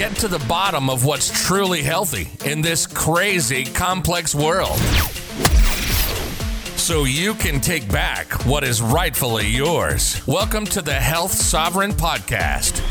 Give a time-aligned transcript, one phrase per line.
[0.00, 4.78] get to the bottom of what's truly healthy in this crazy, complex world.
[6.78, 10.26] So you can take back what is rightfully yours.
[10.26, 12.82] Welcome to the Health Sovereign Podcast.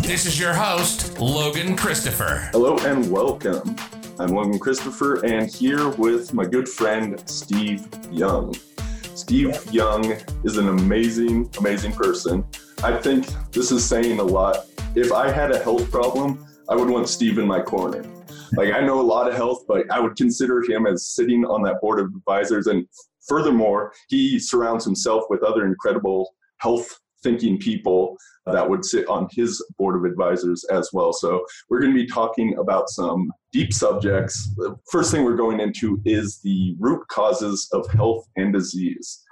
[0.00, 2.50] This is your host, Logan Christopher.
[2.52, 3.74] Hello and welcome.
[4.20, 8.54] I'm Logan Christopher, and here with my good friend Steve Young.
[9.16, 10.12] Steve Young
[10.44, 12.44] is an amazing, amazing person.
[12.84, 14.66] I think this is saying a lot.
[14.94, 18.04] If I had a health problem, I would want Steve in my corner.
[18.52, 21.60] Like, I know a lot of health, but I would consider him as sitting on
[21.62, 22.68] that board of advisors.
[22.68, 22.86] And
[23.28, 26.88] furthermore, he surrounds himself with other incredible health
[27.24, 31.12] thinking people that would sit on his board of advisors as well.
[31.12, 34.54] So, we're going to be talking about some deep subjects.
[34.56, 39.24] The first thing we're going into is the root causes of health and disease.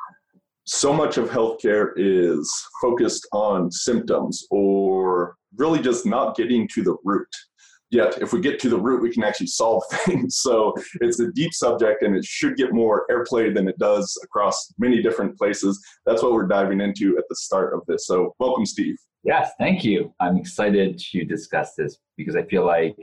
[0.69, 2.53] So much of healthcare is
[2.83, 7.29] focused on symptoms or really just not getting to the root.
[7.91, 10.39] Yet, if we get to the root, we can actually solve things.
[10.39, 14.75] So, it's a deep subject and it should get more airplay than it does across
[14.77, 15.81] many different places.
[16.05, 18.09] That's what we're diving into at the start of this.
[18.09, 18.97] So, welcome, Steve.
[19.23, 20.13] Yes, thank you.
[20.19, 22.97] I'm excited to discuss this because I feel like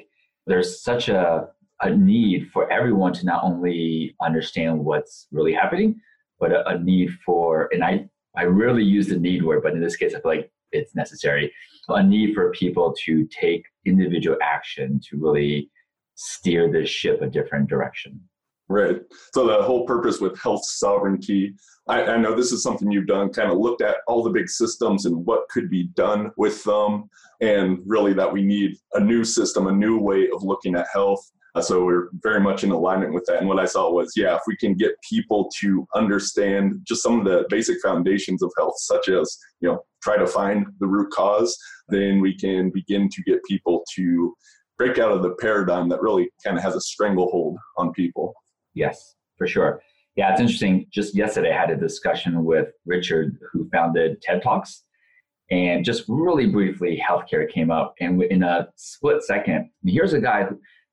[0.48, 1.48] there's such a,
[1.82, 6.02] a need for everyone to not only understand what's really happening,
[6.40, 9.82] but a, a need for, and I, I rarely use the need word, but in
[9.82, 11.54] this case, I feel like it's necessary,
[11.90, 15.70] a need for people to take individual action to really
[16.16, 18.20] steer this ship a different direction.
[18.70, 19.02] Right.
[19.34, 21.54] So the whole purpose with health sovereignty,
[21.88, 24.50] I, I, know this is something you've done, kind of looked at all the big
[24.50, 27.10] systems and what could be done with them,
[27.42, 31.30] and really that we need a new system, a new way of looking at health.
[31.56, 33.40] Uh, so we're very much in alignment with that.
[33.40, 37.20] And what I saw was, yeah, if we can get people to understand just some
[37.20, 41.12] of the basic foundations of health, such as, you know, try to find the root
[41.12, 41.56] cause,
[41.90, 44.34] then we can begin to get people to
[44.80, 48.34] break out of the paradigm that really kind of has a stranglehold on people.
[48.74, 49.82] Yes, for sure.
[50.16, 50.88] Yeah, it's interesting.
[50.92, 54.84] Just yesterday, I had a discussion with Richard, who founded TED Talks.
[55.52, 57.94] And just really briefly, healthcare came up.
[58.00, 60.48] And in a split second, here's a guy,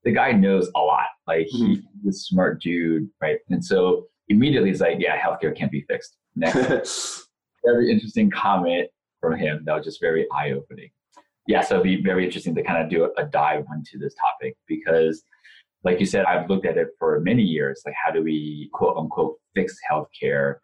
[0.05, 1.07] the guy knows a lot.
[1.27, 1.75] Like mm-hmm.
[2.03, 3.39] he's a smart dude, right?
[3.51, 6.17] And so immediately he's like, yeah, healthcare can't be fixed.
[6.37, 7.27] Next.
[7.65, 8.89] very interesting comment
[9.21, 10.89] from him that was just very eye opening.
[11.47, 14.57] Yeah, so it'd be very interesting to kind of do a dive into this topic
[14.67, 15.25] because
[15.85, 17.83] like you said, I've looked at it for many years.
[17.87, 20.57] Like, how do we quote unquote fix healthcare?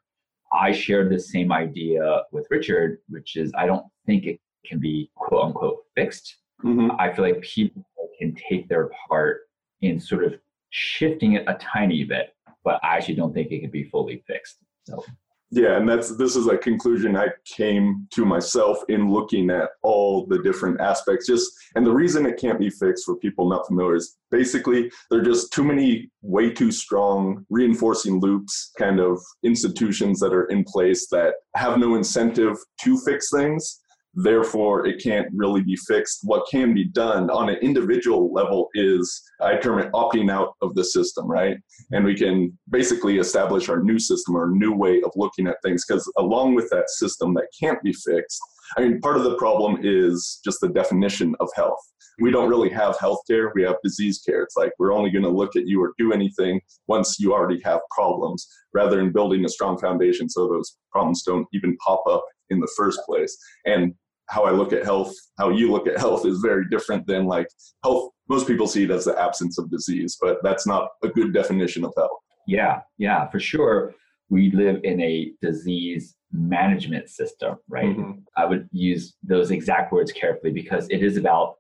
[0.53, 5.11] I shared the same idea with Richard, which is I don't think it can be
[5.17, 6.37] quote unquote fixed.
[6.65, 6.91] Mm-hmm.
[6.99, 7.85] I feel like people
[8.19, 9.43] can take their part
[9.83, 10.35] in sort of
[10.71, 12.35] shifting it a tiny bit,
[12.65, 14.57] but I actually don't think it can be fully fixed.
[14.85, 15.05] So
[15.51, 20.27] yeah and that's this is a conclusion i came to myself in looking at all
[20.27, 23.95] the different aspects just and the reason it can't be fixed for people not familiar
[23.95, 30.19] is basically there are just too many way too strong reinforcing loops kind of institutions
[30.19, 33.81] that are in place that have no incentive to fix things
[34.17, 36.21] therefore it can't really be fixed.
[36.23, 40.75] What can be done on an individual level is, I term it opting out of
[40.75, 41.59] the system, right?
[41.93, 45.85] And we can basically establish our new system or new way of looking at things
[45.87, 48.41] because along with that system that can't be fixed,
[48.77, 51.79] I mean, part of the problem is just the definition of health.
[52.19, 54.43] We don't really have health care, we have disease care.
[54.43, 57.61] It's like we're only going to look at you or do anything once you already
[57.61, 62.25] have problems rather than building a strong foundation so those problems don't even pop up
[62.49, 63.37] in the first place.
[63.67, 63.95] And
[64.29, 67.49] how I look at health, how you look at health is very different than like
[67.85, 68.11] health.
[68.29, 71.85] Most people see it as the absence of disease, but that's not a good definition
[71.85, 72.19] of health.
[72.47, 73.95] Yeah, yeah, for sure.
[74.29, 77.97] We live in a disease management system, right?
[77.97, 78.21] Mm-hmm.
[78.37, 81.57] I would use those exact words carefully because it is about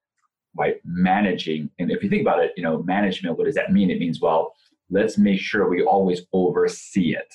[0.57, 1.71] right managing.
[1.79, 3.91] And if you think about it, you know, management, what does that mean?
[3.91, 4.53] It means, well,
[4.91, 7.33] let's make sure we always oversee it.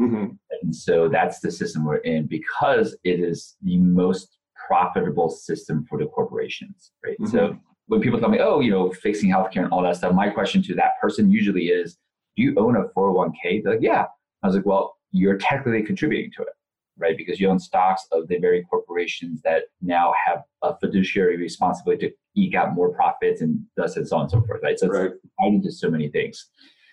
[0.00, 0.32] Mm-hmm.
[0.62, 4.38] And so that's the system we're in because it is the most
[4.72, 7.18] profitable system for the corporations, right?
[7.20, 7.36] Mm-hmm.
[7.36, 7.58] So
[7.88, 10.62] when people tell me, oh, you know, fixing healthcare and all that stuff, my question
[10.62, 11.98] to that person usually is,
[12.36, 13.62] do you own a 401k?
[13.62, 14.06] They're like, yeah.
[14.42, 16.54] I was like, well, you're technically contributing to it,
[16.98, 17.18] right?
[17.18, 22.14] Because you own stocks of the very corporations that now have a fiduciary responsibility to
[22.34, 24.78] eke out more profits and thus and so on and so forth, right?
[24.78, 25.10] So right.
[25.12, 26.48] it's tied into so many things.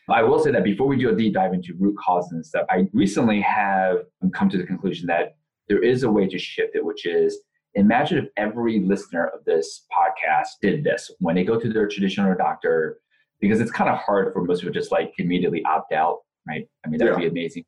[0.10, 2.66] I will say that before we do a deep dive into root causes and stuff,
[2.70, 4.00] I recently have
[4.34, 5.38] come to the conclusion that
[5.70, 7.40] there is a way to shift it, which is
[7.76, 12.36] Imagine if every listener of this podcast did this when they go to their traditional
[12.36, 13.00] doctor,
[13.40, 16.68] because it's kind of hard for most people just like immediately opt out, right?
[16.86, 17.30] I mean, that would yeah.
[17.30, 17.66] be amazing.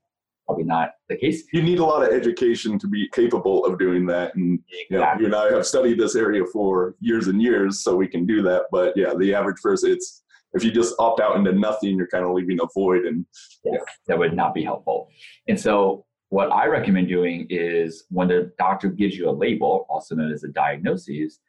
[0.52, 1.44] probably not the case.
[1.54, 4.36] You need a lot of education to be capable of doing that.
[4.36, 4.60] And
[4.90, 4.90] exactly.
[4.90, 8.08] you, know, you and I have studied this area for years and years, so we
[8.08, 8.64] can do that.
[8.72, 10.24] But yeah, the average person, it's
[10.54, 13.06] if you just opt out into nothing, you're kind of leaving a void.
[13.06, 13.26] And
[13.64, 15.10] yeah, that would not be helpful.
[15.48, 20.16] And so what I recommend doing is when the doctor gives you a label, also
[20.16, 21.40] known as a diagnosis,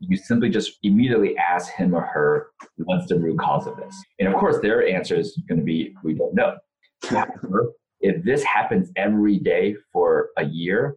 [0.00, 3.94] you simply just immediately ask him or her what's the root cause of this.
[4.18, 6.56] And of course, their answer is going to be, we don't know.
[7.04, 10.96] However, if this happens every day for a year,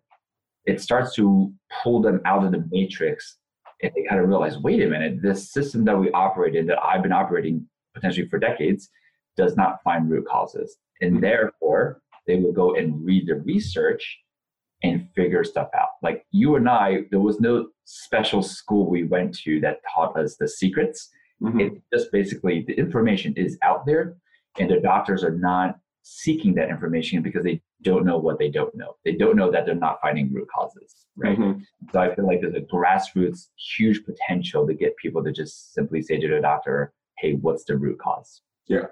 [0.64, 1.52] it starts to
[1.84, 3.38] pull them out of the matrix
[3.84, 6.82] and they kind of realize, wait a minute, this system that we operate in, that
[6.82, 8.90] I've been operating potentially for decades,
[9.36, 10.78] does not find root causes.
[11.02, 14.20] And therefore, they will go and read the research
[14.84, 15.90] and figure stuff out.
[16.02, 20.36] Like you and I, there was no special school we went to that taught us
[20.38, 21.10] the secrets.
[21.42, 21.60] Mm-hmm.
[21.60, 24.16] It just basically the information is out there,
[24.60, 28.74] and the doctors are not seeking that information because they don't know what they don't
[28.76, 28.96] know.
[29.04, 31.38] They don't know that they're not finding root causes, right?
[31.38, 31.62] Mm-hmm.
[31.92, 36.02] So I feel like there's a grassroots huge potential to get people to just simply
[36.02, 38.86] say to the doctor, "Hey, what's the root cause?" Yeah,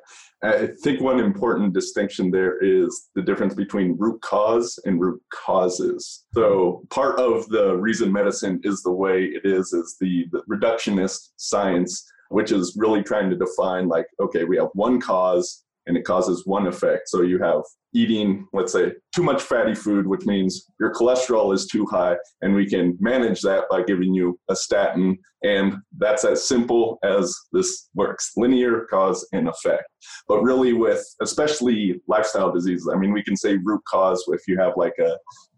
[0.43, 6.25] I think one important distinction there is the difference between root cause and root causes.
[6.35, 11.29] So part of the reason medicine is the way it is is the, the reductionist
[11.37, 16.03] science, which is really trying to define like, okay, we have one cause and it
[16.03, 17.09] causes one effect.
[17.09, 17.61] So you have
[17.93, 22.55] eating, let's say, too much fatty food, which means your cholesterol is too high, and
[22.55, 25.17] we can manage that by giving you a statin.
[25.43, 29.83] And that's as simple as this works linear cause and effect.
[30.27, 34.57] But really, with especially lifestyle diseases, I mean, we can say root cause if you
[34.59, 35.17] have like a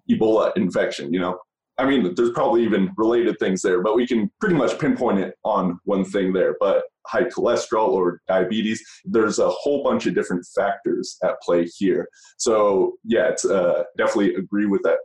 [0.09, 1.37] Ebola infection, you know,
[1.77, 5.35] I mean, there's probably even related things there, but we can pretty much pinpoint it
[5.43, 6.55] on one thing there.
[6.59, 12.07] But high cholesterol or diabetes, there's a whole bunch of different factors at play here.
[12.37, 14.99] So, yeah, it's uh, definitely agree with that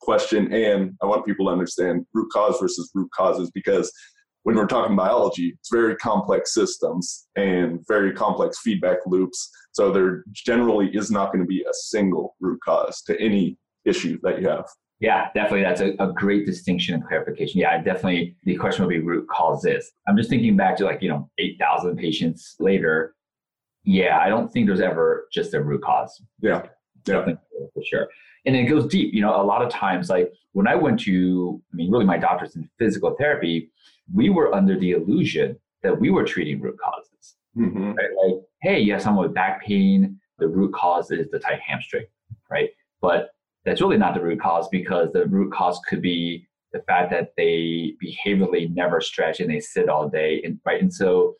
[0.00, 0.52] question.
[0.52, 3.92] And I want people to understand root cause versus root causes because
[4.42, 9.50] when we're talking biology, it's very complex systems and very complex feedback loops.
[9.72, 14.18] So, there generally is not going to be a single root cause to any issue
[14.22, 14.66] that you have.
[15.00, 15.62] Yeah, definitely.
[15.62, 17.60] That's a, a great distinction and clarification.
[17.60, 19.92] Yeah, definitely the question would be root cause causes.
[20.08, 23.14] I'm just thinking back to like, you know, 8,000 patients later.
[23.84, 26.22] Yeah, I don't think there's ever just a root cause.
[26.40, 26.62] Yeah.
[27.06, 27.24] Yeah.
[27.74, 28.08] For sure.
[28.46, 29.12] And it goes deep.
[29.12, 32.18] You know, a lot of times, like when I went to, I mean, really my
[32.18, 33.70] doctors in physical therapy,
[34.12, 37.36] we were under the illusion that we were treating root causes.
[37.56, 37.92] Mm-hmm.
[37.92, 38.08] Right?
[38.24, 40.18] Like, hey, you have someone with back pain.
[40.38, 42.06] The root cause is the tight hamstring,
[42.50, 42.70] right?
[43.00, 43.33] But
[43.64, 47.30] that's really not the root cause because the root cause could be the fact that
[47.36, 51.34] they behaviorally never stretch and they sit all day and right and so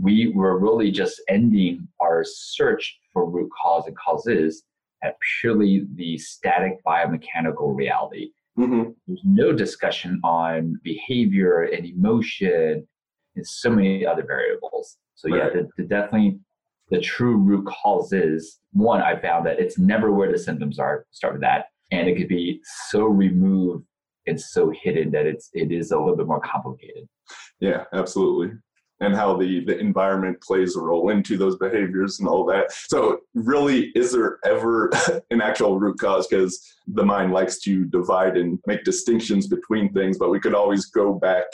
[0.00, 4.64] we were really just ending our search for root cause and causes
[5.04, 8.90] at purely the static biomechanical reality mm-hmm.
[9.06, 12.86] there's no discussion on behavior and emotion
[13.36, 15.38] and so many other variables so right.
[15.38, 16.38] yeah the, the definitely
[16.92, 21.06] the true root cause is one, I found that it's never where the symptoms are.
[21.10, 22.60] Start with that, and it could be
[22.90, 23.86] so removed
[24.26, 27.08] and so hidden that it's it is a little bit more complicated.
[27.60, 28.56] Yeah, absolutely.
[29.00, 32.70] And how the the environment plays a role into those behaviors and all that.
[32.72, 34.90] So, really, is there ever
[35.30, 36.26] an actual root cause?
[36.26, 40.86] Because the mind likes to divide and make distinctions between things, but we could always
[40.86, 41.46] go back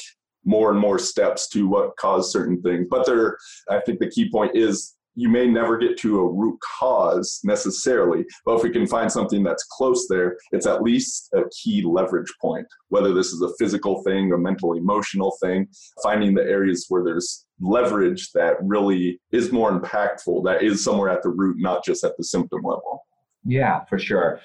[0.45, 2.87] more and more steps to what caused certain things.
[2.91, 3.37] But there,
[3.71, 8.25] I think the key point is you may never get to a root cause necessarily,
[8.45, 12.33] but if we can find something that's close there, it's at least a key leverage
[12.41, 12.65] point.
[12.91, 15.67] Whether this is a physical thing, a mental, emotional thing,
[16.05, 21.25] finding the areas where there's leverage that really is more impactful, that is somewhere at
[21.25, 23.05] the root, not just at the symptom level.
[23.45, 24.41] Yeah, for sure.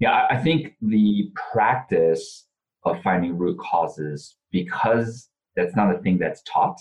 [0.00, 2.46] Yeah, I think the practice
[2.84, 6.78] of finding root causes, because that's not a thing that's taught,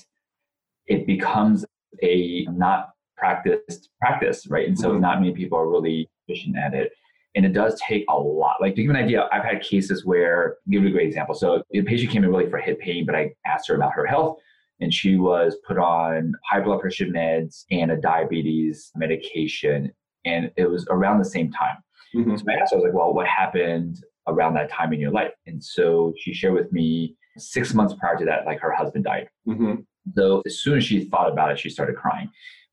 [0.88, 1.66] it becomes
[2.04, 4.68] a not practiced practice, right?
[4.68, 5.02] And so mm-hmm.
[5.02, 6.92] not many people are really efficient at it.
[7.36, 8.56] And it does take a lot.
[8.60, 11.36] Like to give an idea, I've had cases where, give you a great example.
[11.36, 14.06] So a patient came in really for hip pain, but I asked her about her
[14.06, 14.38] health
[14.80, 19.92] and she was put on high blood pressure meds and a diabetes medication.
[20.26, 21.78] And it was around the same time.
[22.16, 22.36] Mm-hmm.
[22.36, 25.12] So I asked her, I was like, well, what happened around that time in your
[25.12, 25.32] life?
[25.46, 29.30] And so she shared with me six months prior to that, like her husband died.
[29.48, 29.76] Mm-hmm.
[30.16, 32.30] So as soon as she thought about it, she started crying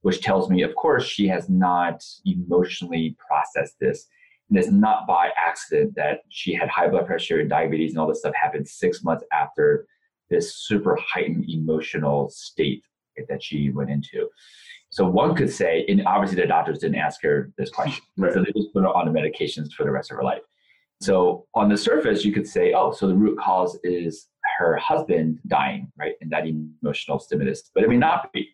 [0.07, 4.07] which tells me, of course, she has not emotionally processed this.
[4.49, 8.07] And it's not by accident that she had high blood pressure and diabetes and all
[8.07, 9.85] this stuff happened six months after
[10.31, 12.85] this super heightened emotional state
[13.29, 14.29] that she went into.
[14.91, 18.05] So one could say, and obviously the doctors didn't ask her this question.
[18.17, 18.33] Right.
[18.33, 20.43] So they just put her on the medications for the rest of her life.
[21.01, 25.41] So on the surface, you could say, oh, so the root cause is her husband
[25.49, 26.13] dying, right?
[26.21, 27.71] And that emotional stimulus.
[27.75, 28.51] But it may not be,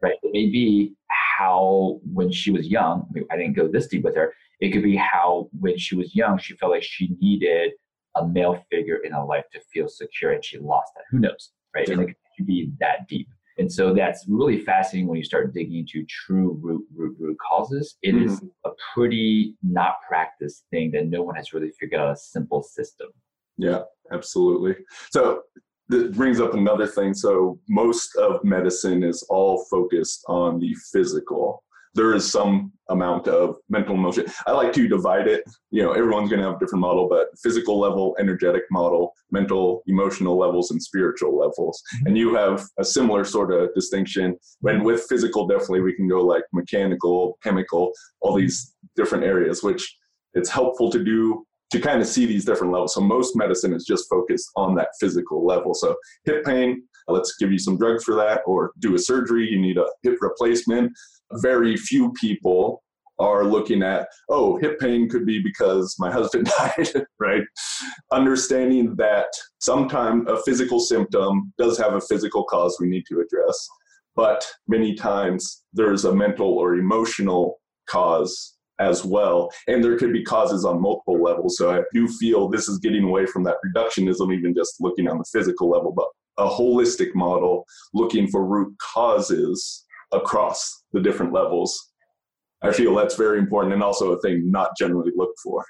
[0.00, 0.14] right?
[0.22, 0.94] It may be
[1.38, 4.32] how when she was young, I, mean, I didn't go this deep with her.
[4.60, 7.72] It could be how when she was young, she felt like she needed
[8.16, 11.04] a male figure in her life to feel secure and she lost that.
[11.10, 11.88] Who knows, right?
[11.88, 13.28] And it could be that deep.
[13.58, 17.96] And so that's really fascinating when you start digging into true root, root, root causes.
[18.02, 18.26] It mm-hmm.
[18.26, 22.62] is a pretty not practiced thing that no one has really figured out a simple
[22.62, 23.08] system.
[23.56, 23.80] Yeah,
[24.12, 24.76] absolutely.
[25.10, 25.42] So
[25.88, 27.14] that brings up another thing.
[27.14, 31.62] So most of medicine is all focused on the physical
[31.98, 34.26] there is some amount of mental emotion.
[34.46, 35.42] I like to divide it.
[35.70, 39.82] You know, everyone's going to have a different model, but physical level, energetic model, mental,
[39.88, 41.82] emotional levels, and spiritual levels.
[41.96, 42.06] Mm-hmm.
[42.06, 44.38] And you have a similar sort of distinction.
[44.60, 49.96] When with physical, definitely we can go like mechanical, chemical, all these different areas, which
[50.34, 52.94] it's helpful to do to kind of see these different levels.
[52.94, 55.74] So most medicine is just focused on that physical level.
[55.74, 55.94] So
[56.24, 59.60] hip pain, uh, let's give you some drugs for that, or do a surgery, you
[59.60, 60.92] need a hip replacement
[61.34, 62.82] very few people
[63.18, 67.42] are looking at, oh, hip pain could be because my husband died, right?
[68.12, 73.68] Understanding that sometimes a physical symptom does have a physical cause we need to address,
[74.14, 77.58] but many times there's a mental or emotional
[77.88, 79.50] cause as well.
[79.66, 81.56] And there could be causes on multiple levels.
[81.56, 85.18] So I do feel this is getting away from that reductionism, even just looking on
[85.18, 86.06] the physical level, but
[86.38, 91.92] a holistic model looking for root causes across the different levels.
[92.62, 95.64] I feel that's very important and also a thing not generally looked for.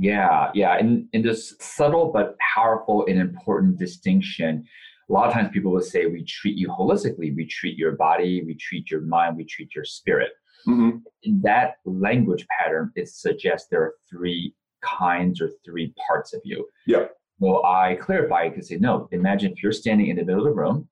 [0.00, 0.76] Yeah, yeah.
[0.76, 4.64] And in this subtle but powerful and important distinction,
[5.08, 7.34] a lot of times people will say we treat you holistically.
[7.34, 10.30] We treat your body, we treat your mind, we treat your spirit.
[10.68, 10.98] Mm-hmm.
[11.22, 16.68] In that language pattern, it suggests there are three kinds or three parts of you.
[16.86, 17.06] Yeah.
[17.40, 20.52] Well, I clarify, I can say, no, imagine if you're standing in the middle of
[20.52, 20.88] the room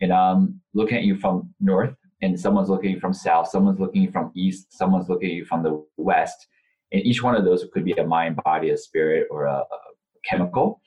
[0.00, 4.32] and I'm looking at you from north and someone's looking from south, someone's looking from
[4.34, 6.46] east, someone's looking from the west.
[6.92, 9.66] And each one of those could be a mind, body, a spirit, or a, a
[10.24, 10.80] chemical.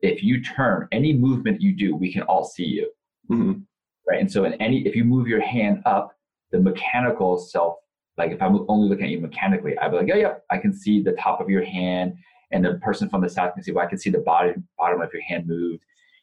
[0.00, 2.90] If you turn any movement you do, we can all see you.
[3.30, 3.60] Mm-hmm.
[4.08, 4.20] Right.
[4.20, 6.14] And so in any if you move your hand up,
[6.50, 7.76] the mechanical self,
[8.16, 10.72] like if I'm only looking at you mechanically, I'd be like, yeah, yeah, I can
[10.72, 12.14] see the top of your hand.
[12.52, 15.00] And the person from the south can see, well, I can see the bottom bottom
[15.00, 15.82] of your hand moved.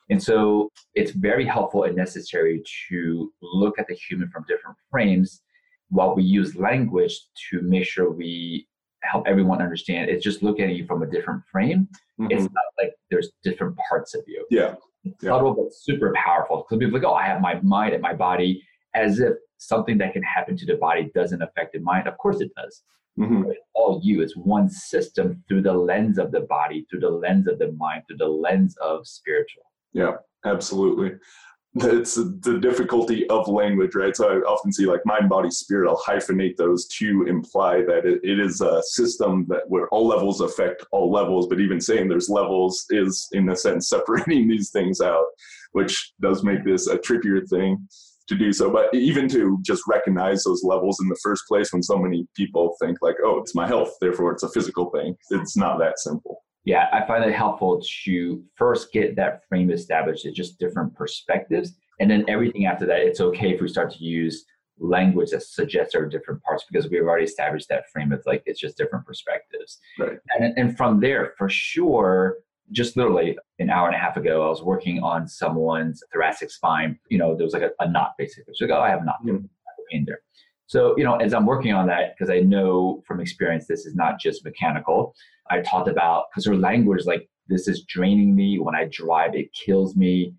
[0.10, 5.42] And so it's very helpful and necessary to look at the human from different frames
[5.90, 7.18] while we use language
[7.50, 8.68] to make sure we
[9.04, 10.10] help everyone understand.
[10.10, 11.88] It's just looking at you from a different frame.
[12.20, 12.32] Mm-hmm.
[12.32, 14.46] It's not like there's different parts of you.
[14.50, 14.76] Yeah.
[15.04, 15.12] yeah.
[15.22, 16.66] Subtle but super powerful.
[16.70, 18.64] Because people like, oh, I have my mind and my body
[18.96, 22.08] as if something that can happen to the body doesn't affect the mind.
[22.08, 22.84] Of course it does.
[23.20, 23.52] Mm-hmm.
[23.76, 27.60] All you is one system through the lens of the body, through the lens of
[27.60, 29.64] the mind, through the lens of spiritual.
[29.94, 30.14] Yeah,
[30.46, 31.18] absolutely.
[31.76, 34.14] It's the difficulty of language, right?
[34.16, 35.90] So I often see like mind, body, spirit.
[35.90, 40.42] I'll hyphenate those to imply that it, it is a system that where all levels
[40.42, 41.48] affect all levels.
[41.48, 45.26] But even saying there's levels is, in a sense, separating these things out,
[45.72, 47.88] which does make this a trickier thing
[48.28, 48.72] to do so.
[48.72, 52.76] But even to just recognize those levels in the first place, when so many people
[52.82, 56.42] think like, "Oh, it's my health, therefore it's a physical thing," it's not that simple
[56.64, 61.74] yeah, I find it helpful to first get that frame established It's just different perspectives.
[62.00, 64.46] And then everything after that, it's okay if we start to use
[64.80, 68.42] language that suggests there are different parts because we've already established that frame of like
[68.46, 69.80] it's just different perspectives.
[70.00, 70.18] Right.
[70.38, 72.38] And, and from there, for sure,
[72.72, 76.98] just literally an hour and a half ago, I was working on someone's thoracic spine.
[77.10, 78.54] You know, there was like a, a knot basically.
[78.56, 79.20] So like, oh, I have a knot
[79.92, 80.20] pain there.
[80.68, 83.94] So, you know, as I'm working on that, because I know from experience this is
[83.94, 85.14] not just mechanical,
[85.50, 88.58] I talked about because her language like this is draining me.
[88.58, 90.34] When I drive, it kills me.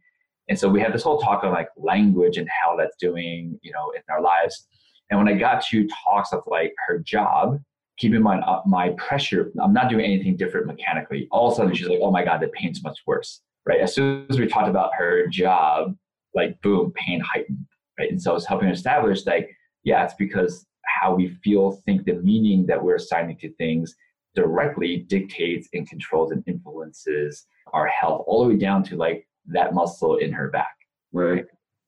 [0.48, 3.72] And so we had this whole talk on like language and how that's doing, you
[3.72, 4.66] know, in our lives.
[5.10, 7.60] And when I got to talks of like her job,
[8.02, 11.28] keep in mind uh, my pressure, I'm not doing anything different mechanically.
[11.30, 13.40] All of a sudden she's like, oh my God, the pain's much worse.
[13.64, 13.80] Right.
[13.80, 15.94] As soon as we talked about her job,
[16.34, 17.64] like boom, pain heightened.
[17.96, 18.10] Right.
[18.10, 19.50] And so I was helping her establish like
[19.84, 23.94] yeah, it's because how we feel, think, the meaning that we're assigning to things
[24.34, 29.74] directly dictates and controls and influences our health, all the way down to like that
[29.74, 30.74] muscle in her back.
[31.12, 31.44] Right.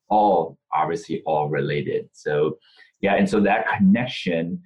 [0.09, 2.09] All obviously all related.
[2.13, 2.59] So,
[3.01, 4.63] yeah, and so that connection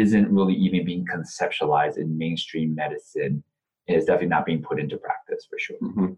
[0.00, 3.42] isn't really even being conceptualized in mainstream medicine
[3.86, 5.76] and it's definitely not being put into practice for sure.
[5.82, 6.12] Mm-hmm.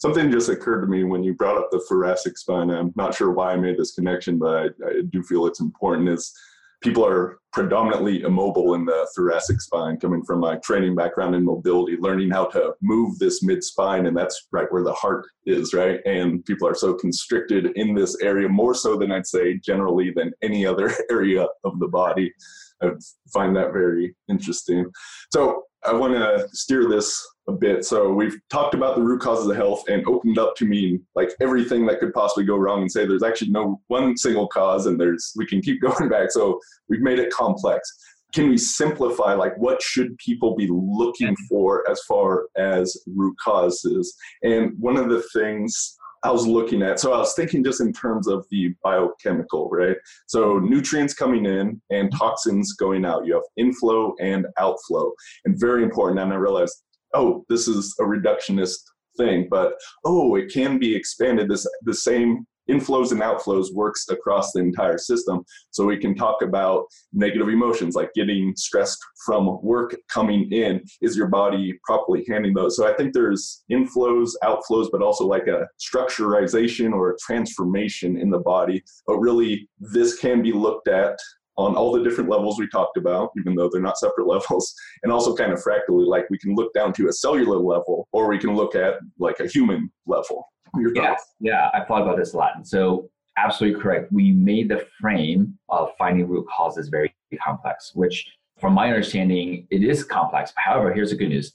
[0.00, 2.70] Something just occurred to me when you brought up the thoracic spine.
[2.70, 6.08] I'm not sure why I made this connection, but I, I do feel it's important.
[6.08, 6.36] Is
[6.82, 11.96] people are predominantly immobile in the thoracic spine, coming from my training background in mobility,
[11.98, 16.00] learning how to move this mid spine, and that's right where the heart is, right?
[16.04, 20.32] And people are so constricted in this area, more so than I'd say generally than
[20.42, 22.34] any other area of the body.
[22.82, 22.90] I
[23.32, 24.90] find that very interesting.
[25.32, 27.84] So I want to steer this a bit.
[27.84, 31.30] So we've talked about the root causes of health and opened up to mean like
[31.40, 34.98] everything that could possibly go wrong and say there's actually no one single cause and
[34.98, 36.30] there's we can keep going back.
[36.30, 37.90] So we've made it complex.
[38.32, 41.46] Can we simplify like what should people be looking mm-hmm.
[41.48, 44.16] for as far as root causes?
[44.42, 46.98] And one of the things I was looking at.
[46.98, 49.96] So I was thinking just in terms of the biochemical, right?
[50.26, 53.26] So nutrients coming in and toxins going out.
[53.26, 55.12] You have inflow and outflow,
[55.44, 56.20] and very important.
[56.20, 58.78] And I realized, oh, this is a reductionist
[59.18, 61.48] thing, but oh, it can be expanded.
[61.48, 65.44] This the same inflows and outflows works across the entire system.
[65.70, 70.82] So we can talk about negative emotions like getting stressed from work coming in.
[71.00, 72.76] Is your body properly handling those?
[72.76, 78.30] So I think there's inflows, outflows, but also like a structurization or a transformation in
[78.30, 78.82] the body.
[79.06, 81.16] But really, this can be looked at
[81.56, 85.12] on all the different levels we talked about, even though they're not separate levels, and
[85.12, 88.38] also kind of fractally, like we can look down to a cellular level, or we
[88.38, 90.46] can look at like a human level.
[90.78, 92.56] Your yeah, yeah, I've thought about this a lot.
[92.56, 94.12] And so, absolutely correct.
[94.12, 98.26] We made the frame of finding root causes very complex, which,
[98.60, 100.52] from my understanding, it is complex.
[100.56, 101.52] However, here's the good news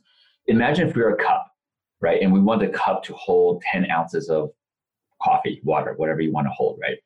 [0.48, 1.52] imagine if we were a cup,
[2.02, 2.22] right?
[2.22, 4.50] And we want the cup to hold 10 ounces of
[5.22, 6.98] coffee, water, whatever you want to hold, right?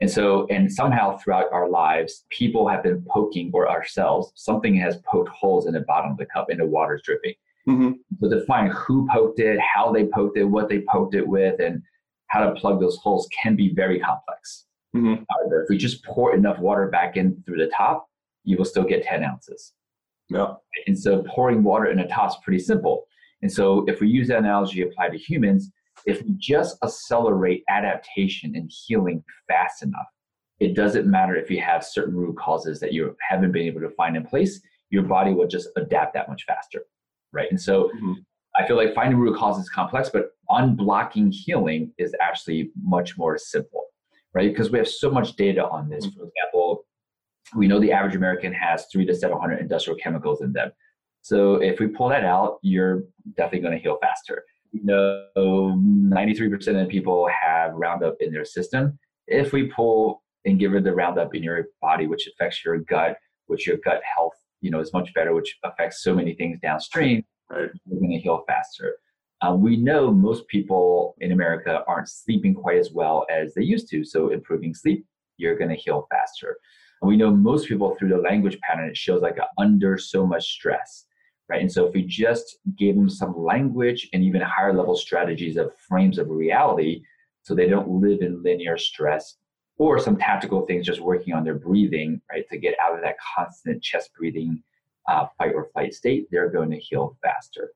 [0.00, 4.98] And so, and somehow throughout our lives, people have been poking, or ourselves, something has
[5.10, 7.34] poked holes in the bottom of the cup and the water's dripping.
[7.68, 7.90] Mm-hmm.
[8.20, 11.60] So to find who poked it, how they poked it, what they poked it with,
[11.60, 11.82] and
[12.28, 14.66] how to plug those holes can be very complex.
[14.96, 15.22] Mm-hmm.
[15.30, 18.08] However, if we just pour enough water back in through the top,
[18.44, 19.72] you will still get 10 ounces.
[20.28, 20.54] Yeah.
[20.86, 23.04] And so pouring water in the top is pretty simple.
[23.42, 25.70] And so if we use that analogy applied to humans,
[26.06, 30.06] if we just accelerate adaptation and healing fast enough,
[30.60, 33.90] it doesn't matter if you have certain root causes that you haven't been able to
[33.90, 36.82] find in place, your body will just adapt that much faster.
[37.32, 37.50] Right.
[37.50, 38.12] And so mm-hmm.
[38.56, 43.38] I feel like finding root causes is complex, but unblocking healing is actually much more
[43.38, 43.84] simple,
[44.34, 44.50] right?
[44.50, 46.06] Because we have so much data on this.
[46.06, 46.18] Mm-hmm.
[46.20, 46.84] For example,
[47.56, 50.70] we know the average American has three to 700 industrial chemicals in them.
[51.22, 53.04] So if we pull that out, you're
[53.36, 58.98] definitely going to heal faster you know 93% of people have Roundup in their system.
[59.26, 63.16] If we pull and give her the Roundup in your body, which affects your gut,
[63.46, 67.24] which your gut health, you know, is much better, which affects so many things downstream,
[67.50, 67.70] right.
[67.86, 68.96] you're going to heal faster.
[69.42, 73.88] Uh, we know most people in America aren't sleeping quite as well as they used
[73.90, 74.04] to.
[74.04, 75.06] So improving sleep,
[75.38, 76.58] you're going to heal faster.
[77.00, 80.44] And we know most people through the language pattern, it shows like under so much
[80.44, 81.06] stress
[81.50, 81.60] right?
[81.60, 85.72] And so if we just gave them some language and even higher level strategies of
[85.76, 87.02] frames of reality,
[87.42, 89.36] so they don't live in linear stress,
[89.80, 93.16] or some tactical things, just working on their breathing, right, to get out of that
[93.34, 94.62] constant chest breathing,
[95.08, 97.72] uh, fight or flight state, they're going to heal faster,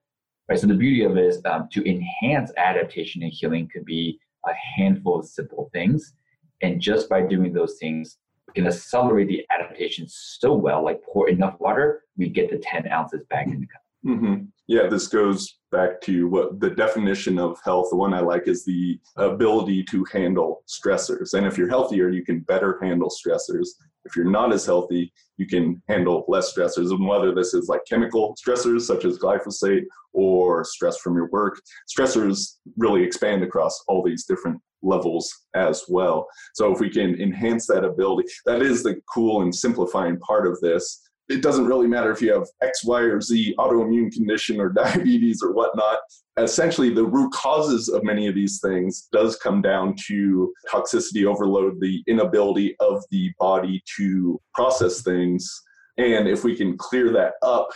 [0.46, 0.58] right?
[0.58, 4.52] So the beauty of it is um, to enhance adaptation and healing could be a
[4.76, 6.12] handful of simple things,
[6.60, 11.30] and just by doing those things, we can accelerate the adaptation so well, like pour
[11.30, 13.83] enough water, we get the 10 ounces back in the cup.
[14.06, 14.44] Mm-hmm.
[14.66, 17.88] Yeah, this goes back to what the definition of health.
[17.90, 21.34] The one I like is the ability to handle stressors.
[21.34, 23.68] And if you're healthier, you can better handle stressors.
[24.04, 26.90] If you're not as healthy, you can handle less stressors.
[26.90, 31.60] And whether this is like chemical stressors such as glyphosate or stress from your work,
[31.88, 36.26] stressors really expand across all these different levels as well.
[36.54, 40.60] So if we can enhance that ability, that is the cool and simplifying part of
[40.60, 41.00] this.
[41.28, 45.42] It doesn't really matter if you have X, Y, or Z autoimmune condition or diabetes
[45.42, 45.98] or whatnot.
[46.36, 51.80] Essentially, the root causes of many of these things does come down to toxicity overload,
[51.80, 55.62] the inability of the body to process things.
[55.96, 57.68] And if we can clear that up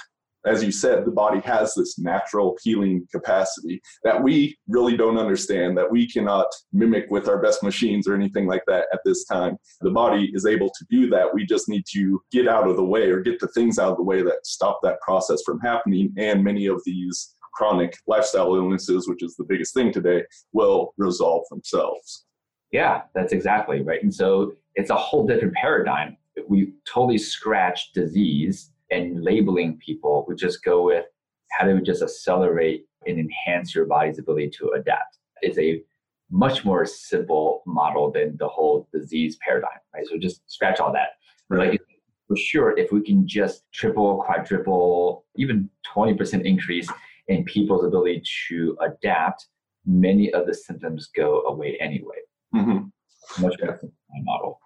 [0.48, 5.76] as you said, the body has this natural healing capacity that we really don't understand,
[5.76, 9.56] that we cannot mimic with our best machines or anything like that at this time.
[9.82, 11.32] The body is able to do that.
[11.32, 13.96] We just need to get out of the way or get the things out of
[13.98, 16.12] the way that stop that process from happening.
[16.16, 21.44] And many of these chronic lifestyle illnesses, which is the biggest thing today, will resolve
[21.50, 22.24] themselves.
[22.72, 24.02] Yeah, that's exactly right.
[24.02, 26.16] And so it's a whole different paradigm.
[26.48, 30.24] We totally scratch disease and labeling people.
[30.28, 31.04] We just go with
[31.52, 35.18] how do we just accelerate and enhance your body's ability to adapt?
[35.40, 35.82] It's a
[36.30, 40.06] much more simple model than the whole disease paradigm, right?
[40.06, 41.10] So just scratch all that.
[41.48, 41.70] Right.
[41.70, 41.80] Like
[42.26, 46.88] for sure, if we can just triple, quadruple, even 20% increase
[47.28, 49.46] in people's ability to adapt,
[49.86, 52.16] many of the symptoms go away anyway.
[52.54, 53.42] Mm-hmm.
[53.42, 53.80] Much better
[54.24, 54.60] model.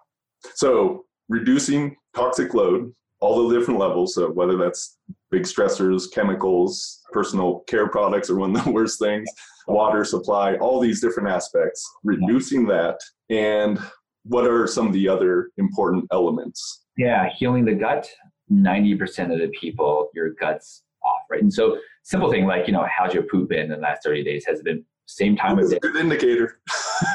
[0.55, 4.97] So reducing toxic load, all the different levels, so whether that's
[5.31, 9.29] big stressors, chemicals, personal care products are one of the worst things,
[9.65, 12.99] water supply, all these different aspects, reducing that.
[13.29, 13.79] And
[14.25, 16.83] what are some of the other important elements?
[16.97, 18.09] Yeah, healing the gut.
[18.51, 21.41] 90% of the people, your gut's off, right?
[21.41, 24.25] And so, simple thing like, you know, how's your poop been in the last 30
[24.25, 24.43] days?
[24.45, 25.79] Has it been same time of day?
[25.81, 26.59] Good indicator.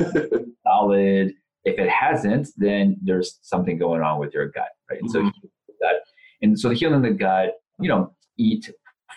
[0.67, 1.35] Solid.
[1.65, 5.01] If it hasn't, then there's something going on with your gut, right?
[5.03, 5.29] And mm-hmm.
[5.29, 5.48] so.
[6.43, 8.71] And so, the healing the gut, you know, eat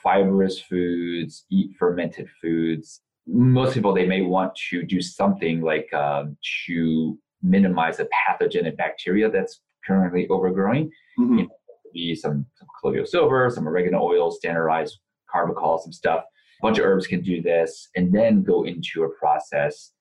[0.03, 3.01] fibrous foods, eat fermented foods.
[3.27, 9.29] Most people, they may want to do something like um, to minimize the pathogenic bacteria
[9.29, 10.89] that's currently overgrowing.
[11.19, 11.37] Mm-hmm.
[11.37, 11.49] You know,
[11.93, 14.99] be some, some colloidal silver, some oregano oil, standardized
[15.33, 16.23] carvacrol, some stuff.
[16.23, 19.91] A bunch of herbs can do this, and then go into a process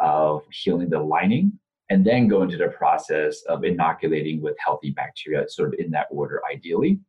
[0.00, 1.52] of healing the lining,
[1.90, 6.06] and then go into the process of inoculating with healthy bacteria, sort of in that
[6.10, 7.00] order, ideally.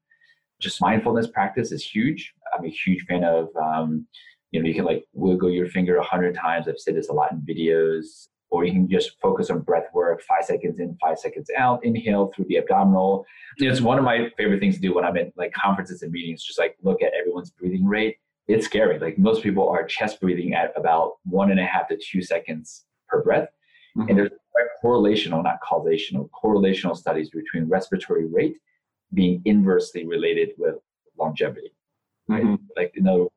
[0.59, 2.33] Just mindfulness practice is huge.
[2.53, 4.05] I'm a huge fan of, um,
[4.51, 6.67] you know, you can like wiggle your finger a hundred times.
[6.67, 10.21] I've said this a lot in videos or you can just focus on breath work,
[10.21, 13.25] five seconds in, five seconds out, inhale through the abdominal.
[13.57, 16.43] It's one of my favorite things to do when I'm in like conferences and meetings,
[16.43, 18.17] just like look at everyone's breathing rate.
[18.47, 18.99] It's scary.
[18.99, 22.85] Like most people are chest breathing at about one and a half to two seconds
[23.07, 23.47] per breath.
[23.97, 24.09] Mm-hmm.
[24.09, 24.31] And there's
[24.83, 28.57] correlational, not causational, correlational studies between respiratory rate
[29.13, 30.75] being inversely related with
[31.17, 31.73] longevity.
[32.27, 32.43] Right?
[32.43, 32.63] Mm-hmm.
[32.77, 33.29] Like, you know,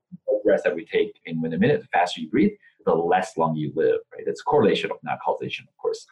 [0.45, 2.53] breaths that we take in within a minute, the faster you breathe,
[2.85, 4.25] the less long you live, right?
[4.27, 6.07] It's correlational, not causation, of course.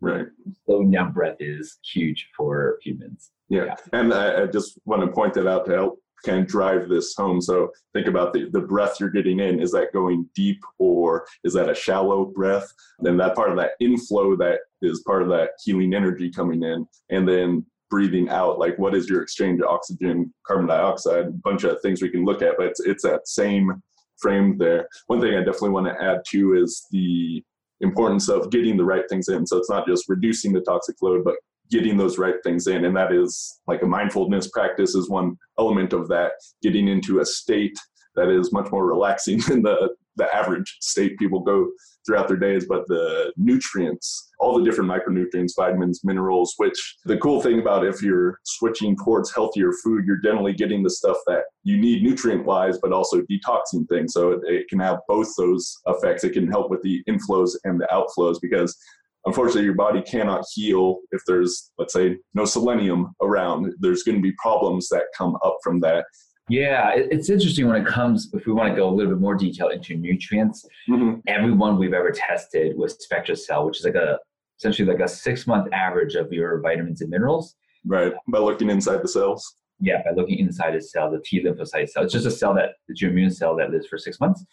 [0.00, 0.26] Right.
[0.64, 3.30] Slowing down breath is huge for humans.
[3.48, 3.64] Yeah.
[3.66, 3.74] yeah.
[3.92, 7.40] And I, I, just want to point that out to help of drive this home.
[7.40, 9.60] So think about the, the breath you're getting in.
[9.60, 12.72] Is that going deep or is that a shallow breath?
[13.00, 16.86] Then that part of that inflow that is part of that healing energy coming in.
[17.10, 21.64] And then breathing out, like what is your exchange of oxygen, carbon dioxide, a bunch
[21.64, 23.82] of things we can look at, but it's, it's that same
[24.18, 24.88] frame there.
[25.08, 27.42] One thing I definitely want to add too is the
[27.82, 29.46] importance of getting the right things in.
[29.46, 31.34] So it's not just reducing the toxic load, but
[31.72, 32.84] getting those right things in.
[32.84, 36.32] And that is like a mindfulness practice is one element of that,
[36.62, 37.76] getting into a state
[38.14, 41.70] that is much more relaxing than the the average state people go
[42.04, 47.40] throughout their days, but the nutrients, all the different micronutrients, vitamins, minerals, which the cool
[47.40, 51.78] thing about if you're switching towards healthier food, you're generally getting the stuff that you
[51.78, 54.12] need nutrient wise, but also detoxing things.
[54.12, 56.24] So it, it can have both those effects.
[56.24, 58.76] It can help with the inflows and the outflows because
[59.26, 64.22] unfortunately your body cannot heal if there's let's say no selenium around there's going to
[64.22, 66.04] be problems that come up from that
[66.48, 69.36] yeah, it's interesting when it comes, if we want to go a little bit more
[69.36, 70.66] detail into nutrients.
[70.90, 71.20] Mm-hmm.
[71.26, 74.18] Everyone we've ever tested with SpectraCell, which is like a
[74.58, 77.56] essentially like a six month average of your vitamins and minerals.
[77.84, 79.56] Right, by looking inside the cells.
[79.80, 82.04] Yeah, by looking inside the cell, the T lymphocyte cell.
[82.04, 84.44] It's just a cell that, it's your immune cell that lives for six months.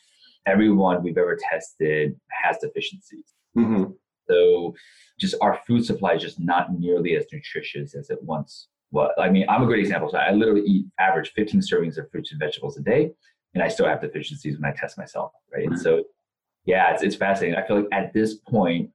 [0.45, 3.33] Everyone we've ever tested has deficiencies.
[3.57, 3.91] Mm-hmm.
[4.29, 4.75] So
[5.19, 9.11] just our food supply is just not nearly as nutritious as it once was.
[9.17, 10.09] I mean, I'm a great example.
[10.09, 13.11] So I literally eat average 15 servings of fruits and vegetables a day,
[13.53, 15.67] and I still have deficiencies when I test myself, right?
[15.67, 15.77] Mm-hmm.
[15.77, 16.03] So,
[16.65, 17.57] yeah, it's, it's fascinating.
[17.57, 18.89] I feel like at this point,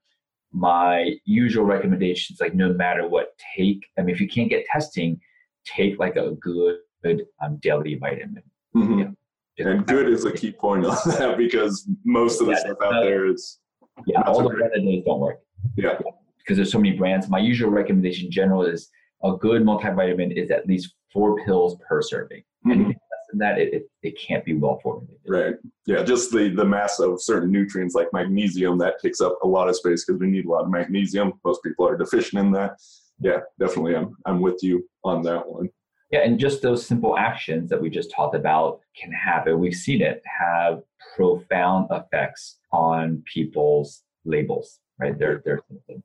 [0.53, 3.85] my usual recommendations, like no matter what, take.
[3.99, 5.21] I mean, if you can't get testing,
[5.65, 8.43] take like a good, good um, daily vitamin.
[8.77, 9.01] Mm-hmm.
[9.01, 9.69] Yeah.
[9.69, 13.03] And good is a key point on that because most of the yeah, stuff out
[13.03, 13.59] there is
[14.07, 15.41] yeah, all the branded days don't work.
[15.77, 15.93] Yeah.
[16.05, 17.29] yeah, because there's so many brands.
[17.29, 18.91] My usual recommendation in general is
[19.23, 22.41] a good multivitamin is at least four pills per serving.
[22.67, 22.71] Mm-hmm.
[22.71, 25.21] Anything less than that, it, it, it can't be well formulated.
[25.27, 25.55] Right.
[25.87, 26.03] Yeah.
[26.03, 29.77] Just the, the mass of certain nutrients like magnesium that takes up a lot of
[29.77, 31.35] space because we need a lot of magnesium.
[31.45, 32.79] Most people are deficient in that.
[33.21, 33.97] Yeah, definitely.
[33.97, 35.71] I'm, I'm with you on that one.
[36.15, 39.75] Yeah, and just those simple actions that we just talked about can have, and we've
[39.75, 40.81] seen it have
[41.17, 45.19] profound effects on people's labels, right?
[45.19, 46.05] Their their symptoms.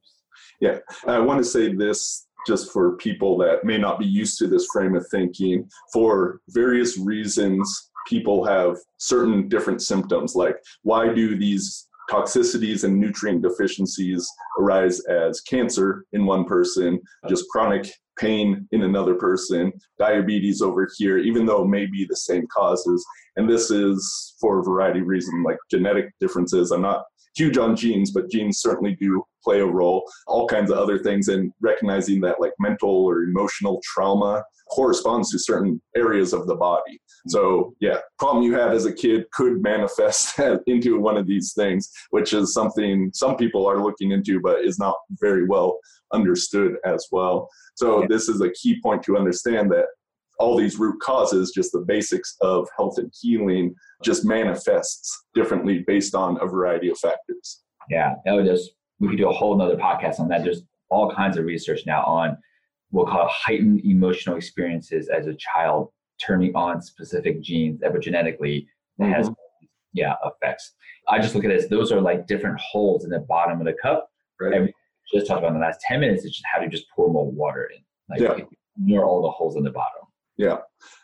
[0.60, 4.48] Yeah, I want to say this just for people that may not be used to
[4.48, 11.38] this frame of thinking for various reasons people have certain different symptoms like why do
[11.38, 14.28] these toxicities and nutrient deficiencies
[14.60, 21.17] arise as cancer in one person, just chronic pain in another person, diabetes over here,
[21.17, 23.06] even though it may be the same causes.
[23.36, 26.72] And this is for a variety of reasons, like genetic differences.
[26.72, 27.04] I'm not
[27.35, 31.27] huge on genes, but genes certainly do play a role, all kinds of other things,
[31.27, 36.93] and recognizing that like mental or emotional trauma corresponds to certain areas of the body.
[36.93, 37.29] Mm-hmm.
[37.31, 41.91] So, yeah, problem you had as a kid could manifest into one of these things,
[42.11, 45.79] which is something some people are looking into, but is not very well
[46.13, 47.49] understood as well.
[47.75, 48.07] So, yeah.
[48.09, 49.85] this is a key point to understand that
[50.39, 56.15] all these root causes, just the basics of health and healing, just manifests differently based
[56.15, 57.62] on a variety of factors.
[57.89, 60.43] Yeah, that would just we could do a whole nother podcast on that.
[60.43, 62.38] There's all kinds of research now on
[62.91, 65.89] we'll call it heightened emotional experiences as a child
[66.25, 68.65] turning on specific genes epigenetically
[68.97, 69.13] that mm-hmm.
[69.13, 69.30] has
[69.93, 70.73] yeah effects.
[71.08, 73.65] I just look at it as those are like different holes in the bottom of
[73.65, 74.10] the cup.
[74.39, 74.54] Right.
[74.54, 74.73] And we
[75.13, 77.30] just talked about in the last 10 minutes is just how to just pour more
[77.30, 77.82] water in.
[78.10, 78.45] Like yeah.
[78.78, 80.04] ignore all the holes in the bottom.
[80.39, 80.60] Yeah.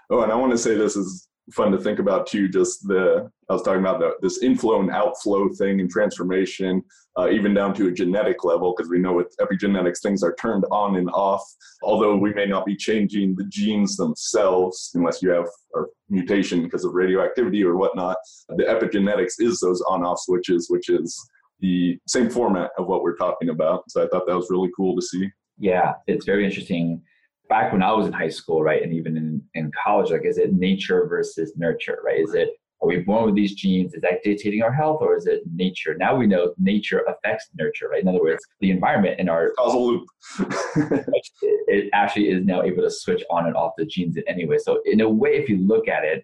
[0.09, 2.47] Oh, and I want to say this is fun to think about too.
[2.47, 6.81] Just the I was talking about the, this inflow and outflow thing and transformation,
[7.19, 10.63] uh, even down to a genetic level, because we know with epigenetics things are turned
[10.71, 11.43] on and off.
[11.83, 16.85] Although we may not be changing the genes themselves, unless you have a mutation because
[16.85, 18.15] of radioactivity or whatnot.
[18.47, 21.13] The epigenetics is those on-off switches, which is
[21.59, 23.83] the same format of what we're talking about.
[23.89, 25.29] So I thought that was really cool to see.
[25.57, 27.01] Yeah, it's very interesting
[27.49, 30.37] back when I was in high school, right, and even in, in college, like, is
[30.37, 32.19] it nature versus nurture, right?
[32.19, 32.49] Is it
[32.81, 33.93] are we born with these genes?
[33.93, 35.95] Is that dictating our health, or is it nature?
[35.97, 38.01] Now we know nature affects nurture, right?
[38.01, 40.07] In other words, the environment in our causal loop.
[41.41, 44.57] it actually is now able to switch on and off the genes in any way.
[44.57, 46.23] So in a way, if you look at it,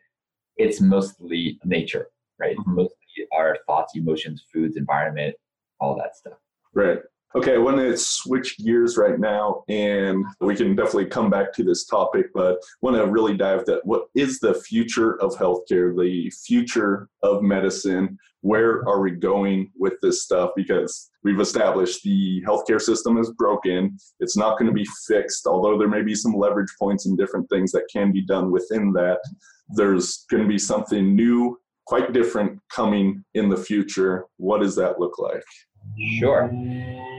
[0.58, 2.08] it's mostly nature,
[2.38, 2.58] right?
[2.58, 2.76] Mm-hmm.
[2.76, 2.98] Mostly
[3.36, 5.36] our thoughts, emotions, foods, environment,
[5.80, 6.38] all that stuff.
[6.74, 7.00] Right.
[7.34, 11.64] Okay, I want to switch gears right now, and we can definitely come back to
[11.64, 15.98] this topic, but I want to really dive that what is the future of healthcare,
[15.98, 18.18] the future of medicine?
[18.42, 20.52] Where are we going with this stuff?
[20.58, 23.98] Because we've established the healthcare system is broken.
[24.20, 27.50] It's not going to be fixed, although there may be some leverage points and different
[27.50, 29.20] things that can be done within that.
[29.70, 34.26] There's going to be something new, quite different coming in the future.
[34.36, 35.46] What does that look like?
[36.20, 36.52] Sure.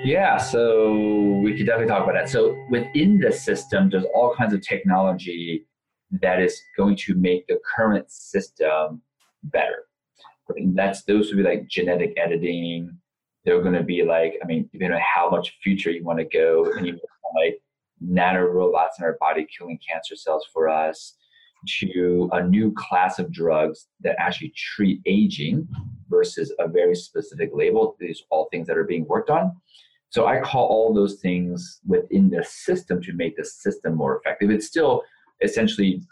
[0.04, 2.28] Yeah, so we could definitely talk about that.
[2.28, 5.66] So within the system, there's all kinds of technology
[6.20, 9.00] that is going to make the current system
[9.44, 9.86] better.
[10.56, 12.98] And that's those would be like genetic editing.
[13.44, 16.24] They're going to be like, I mean, depending on how much future you want to
[16.24, 16.98] go, and you
[17.34, 17.60] like
[18.00, 21.16] nano robots in our body killing cancer cells for us,
[21.80, 25.66] to a new class of drugs that actually treat aging
[26.12, 27.96] versus a very specific label.
[27.98, 29.56] These are all things that are being worked on.
[30.10, 34.50] So I call all those things within the system to make the system more effective.
[34.50, 35.02] It's still
[35.42, 36.02] essentially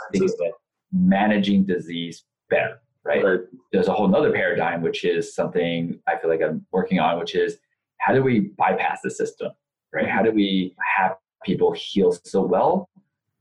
[0.93, 3.23] managing disease better, right?
[3.23, 3.41] right?
[3.73, 7.35] There's a whole other paradigm, which is something I feel like I'm working on, which
[7.35, 7.59] is
[7.99, 9.53] how do we bypass the system,
[9.93, 10.09] right?
[10.09, 12.89] How do we have people heal so well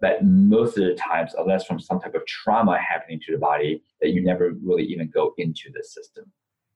[0.02, 3.82] that most of the times, unless from some type of trauma happening to the body,
[4.02, 6.29] that you never really even go into the system.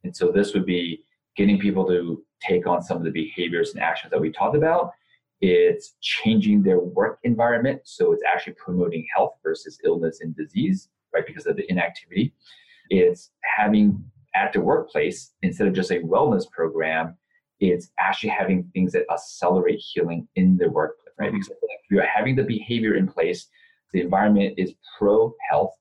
[0.03, 1.03] And so this would be
[1.35, 4.91] getting people to take on some of the behaviors and actions that we talked about.
[5.41, 7.81] It's changing their work environment.
[7.83, 11.25] So it's actually promoting health versus illness and disease, right?
[11.25, 12.33] Because of the inactivity.
[12.89, 14.03] It's having
[14.35, 17.15] at the workplace, instead of just a wellness program,
[17.59, 21.29] it's actually having things that accelerate healing in the workplace, right?
[21.29, 21.37] Mm-hmm.
[21.37, 23.47] Because if you're having the behavior in place,
[23.93, 25.73] the environment is pro health,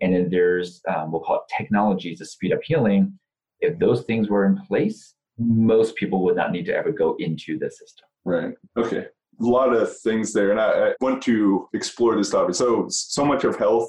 [0.00, 3.18] and then there's um, we'll call it technologies to speed up healing.
[3.60, 7.58] If those things were in place, most people would not need to ever go into
[7.58, 8.06] the system.
[8.24, 8.54] Right.
[8.76, 9.06] Okay.
[9.40, 12.56] A lot of things there, and I, I want to explore this topic.
[12.56, 13.88] So, so much of health,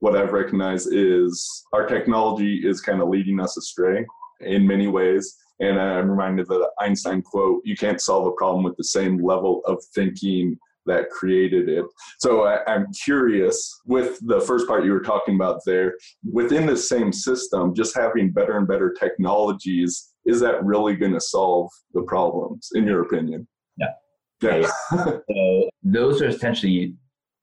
[0.00, 4.04] what I've recognized is our technology is kind of leading us astray
[4.40, 5.36] in many ways.
[5.60, 9.24] And I'm reminded of the Einstein quote: "You can't solve a problem with the same
[9.24, 11.84] level of thinking that created it.
[12.18, 15.94] So I, am curious with the first part you were talking about there,
[16.30, 21.20] within the same system, just having better and better technologies, is that really going to
[21.20, 23.46] solve the problems, in your opinion?
[23.78, 23.86] No.
[24.42, 24.68] Yeah.
[25.30, 26.94] so those are essentially,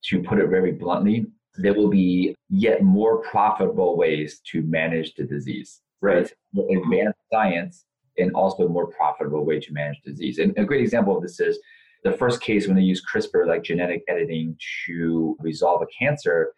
[0.05, 1.25] to put it very bluntly,
[1.57, 5.81] there will be yet more profitable ways to manage the disease.
[6.01, 6.31] Right.
[6.55, 7.85] Advanced science
[8.17, 10.37] and also a more profitable way to manage disease.
[10.37, 11.59] And a great example of this is
[12.05, 16.53] the first case when they use CRISPR, like genetic editing, to resolve a cancer,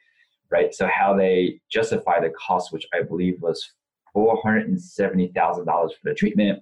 [0.51, 0.75] right?
[0.75, 3.73] So how they justify the cost, which I believe was
[4.15, 6.61] $470,000 for the treatment.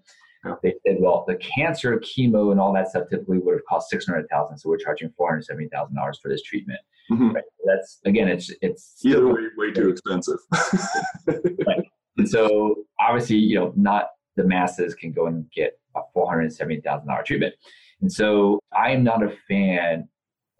[0.61, 4.57] They said, well, the cancer, chemo, and all that stuff typically would have cost 600000
[4.59, 6.79] So we're charging $470,000 for this treatment.
[7.11, 7.31] Mm-hmm.
[7.31, 7.43] Right?
[7.65, 10.37] That's, again, it's, it's either way, way too expensive.
[11.27, 11.83] right.
[12.17, 17.55] And so obviously, you know, not the masses can go and get a $470,000 treatment.
[18.05, 20.07] And so I am not a fan,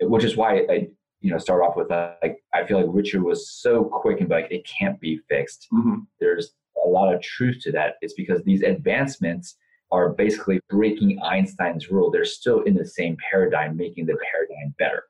[0.01, 0.87] which is why I,
[1.21, 4.27] you know, start off with uh, like, I feel like Richard was so quick and
[4.31, 5.67] like, it can't be fixed.
[5.71, 5.99] Mm-hmm.
[6.19, 7.97] There's a lot of truth to that.
[8.01, 9.57] It's because these advancements
[9.91, 12.09] are basically breaking Einstein's rule.
[12.09, 15.03] They're still in the same paradigm, making the paradigm better.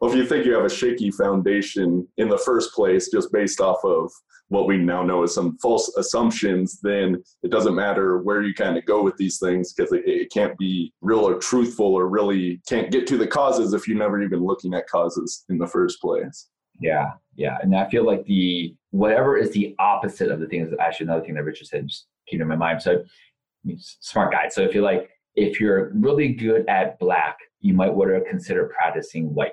[0.00, 3.60] Well, if you think you have a shaky foundation in the first place, just based
[3.60, 4.10] off of
[4.52, 8.76] what we now know as some false assumptions, then it doesn't matter where you kind
[8.76, 12.60] of go with these things because it, it, can't be real or truthful or really
[12.68, 16.02] can't get to the causes if you're never even looking at causes in the first
[16.02, 16.50] place.
[16.80, 17.56] Yeah, yeah.
[17.62, 21.34] And I feel like the whatever is the opposite of the things, actually another thing
[21.34, 22.82] that Richard said, just keep in my mind.
[22.82, 23.02] So
[23.78, 24.48] smart guy.
[24.50, 28.70] So if you're like, if you're really good at black, you might want to consider
[28.76, 29.52] practicing white.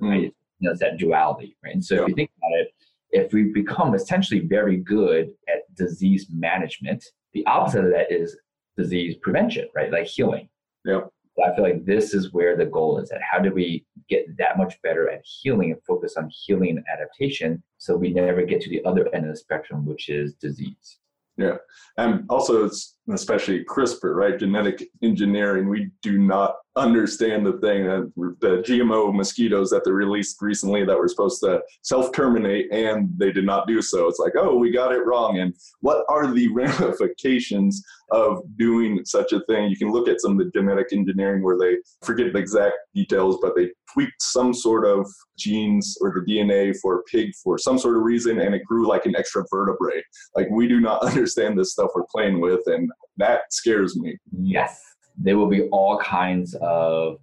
[0.00, 0.22] Right?
[0.22, 0.34] Mm.
[0.58, 1.74] You know, it's that duality, right?
[1.74, 2.02] And so yeah.
[2.02, 2.68] if you think about it,
[3.14, 8.36] if we become essentially very good at disease management, the opposite of that is
[8.76, 9.90] disease prevention, right?
[9.90, 10.48] Like healing.
[10.84, 11.02] Yeah.
[11.44, 13.20] I feel like this is where the goal is at.
[13.22, 17.62] How do we get that much better at healing and focus on healing and adaptation
[17.78, 20.98] so we never get to the other end of the spectrum, which is disease?
[21.36, 21.56] Yeah.
[21.96, 24.38] And also, it's especially CRISPR, right?
[24.38, 25.68] Genetic engineering.
[25.68, 30.98] We do not understand the thing that the GMO mosquitoes that they released recently that
[30.98, 34.08] were supposed to self terminate and they did not do so.
[34.08, 35.38] It's like, oh, we got it wrong.
[35.38, 39.70] And what are the ramifications of doing such a thing?
[39.70, 43.38] You can look at some of the genetic engineering where they forget the exact details,
[43.40, 47.78] but they tweaked some sort of genes or the DNA for a pig for some
[47.78, 50.02] sort of reason and it grew like an extra vertebrae.
[50.34, 52.60] Like, we do not understand this stuff we're playing with.
[52.66, 54.16] And that scares me.
[54.32, 54.80] Yes
[55.16, 57.18] there will be all kinds of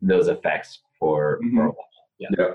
[0.00, 1.56] those effects for, mm-hmm.
[1.56, 1.74] for
[2.18, 2.28] yeah.
[2.38, 2.50] yeah.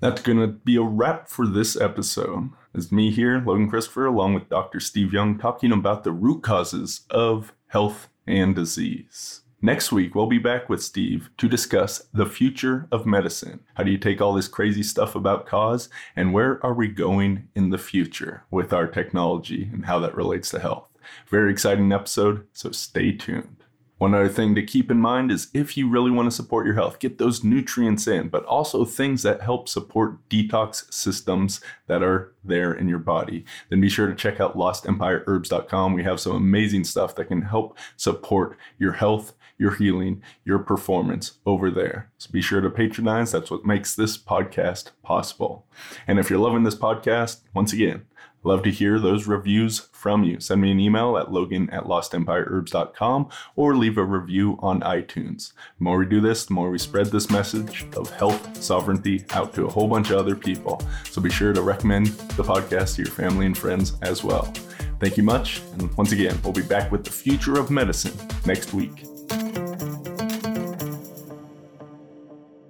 [0.00, 2.50] That's going to be a wrap for this episode.
[2.72, 4.78] It's me here, Logan Christopher, along with Dr.
[4.78, 9.40] Steve Young, talking about the root causes of health and disease.
[9.60, 13.58] Next week, we'll be back with Steve to discuss the future of medicine.
[13.74, 17.48] How do you take all this crazy stuff about cause, and where are we going
[17.56, 20.87] in the future with our technology and how that relates to health?
[21.28, 23.58] Very exciting episode, so stay tuned.
[23.98, 26.76] One other thing to keep in mind is if you really want to support your
[26.76, 32.32] health, get those nutrients in, but also things that help support detox systems that are
[32.44, 33.44] there in your body.
[33.68, 35.94] Then be sure to check out lostempireherbs.com.
[35.94, 41.32] We have some amazing stuff that can help support your health, your healing, your performance
[41.44, 42.12] over there.
[42.18, 43.32] So be sure to patronize.
[43.32, 45.66] That's what makes this podcast possible.
[46.06, 48.06] And if you're loving this podcast, once again,
[48.44, 50.40] Love to hear those reviews from you.
[50.40, 55.52] Send me an email at logan at lostempireherbs.com or leave a review on iTunes.
[55.78, 59.52] The more we do this, the more we spread this message of health sovereignty out
[59.54, 60.80] to a whole bunch of other people.
[61.04, 64.52] So be sure to recommend the podcast to your family and friends as well.
[65.00, 65.62] Thank you much.
[65.74, 68.12] And once again, we'll be back with the future of medicine
[68.46, 69.04] next week.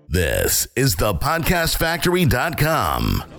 [0.08, 3.37] This is the podcastfactory.com.